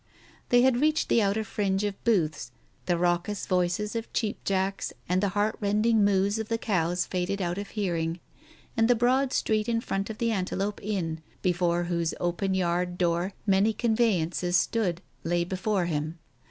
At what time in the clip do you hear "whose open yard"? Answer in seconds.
11.83-12.97